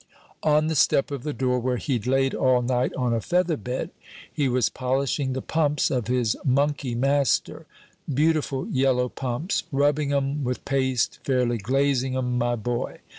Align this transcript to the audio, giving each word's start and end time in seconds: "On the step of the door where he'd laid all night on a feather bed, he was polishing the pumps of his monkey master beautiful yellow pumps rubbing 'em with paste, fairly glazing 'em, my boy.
"On 0.41 0.65
the 0.65 0.73
step 0.73 1.11
of 1.11 1.21
the 1.21 1.31
door 1.31 1.59
where 1.59 1.77
he'd 1.77 2.07
laid 2.07 2.33
all 2.33 2.63
night 2.63 2.91
on 2.95 3.13
a 3.13 3.21
feather 3.21 3.55
bed, 3.55 3.91
he 4.33 4.49
was 4.49 4.67
polishing 4.67 5.33
the 5.33 5.43
pumps 5.43 5.91
of 5.91 6.07
his 6.07 6.35
monkey 6.43 6.95
master 6.95 7.67
beautiful 8.11 8.67
yellow 8.67 9.09
pumps 9.09 9.61
rubbing 9.71 10.11
'em 10.11 10.43
with 10.43 10.65
paste, 10.65 11.19
fairly 11.23 11.59
glazing 11.59 12.17
'em, 12.17 12.39
my 12.39 12.55
boy. 12.55 12.97